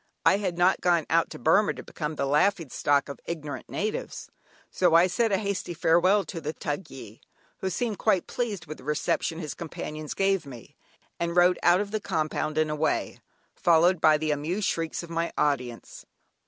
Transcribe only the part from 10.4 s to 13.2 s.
me, and rode out of the compound and away,